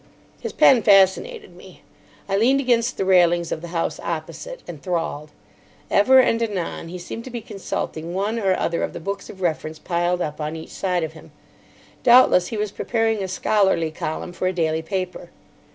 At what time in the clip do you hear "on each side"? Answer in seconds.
10.41-11.03